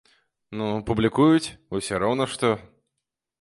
[0.61, 1.51] Ну, публікуюць,
[1.81, 2.51] усё роўна што.